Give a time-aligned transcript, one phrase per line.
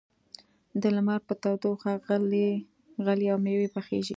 [0.81, 1.93] د لمر په تودوخه
[3.07, 4.09] غلې او مېوې پخېږي.